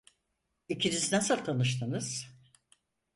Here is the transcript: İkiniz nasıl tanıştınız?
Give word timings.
İkiniz 0.69 1.11
nasıl 1.11 1.37
tanıştınız? 1.43 2.27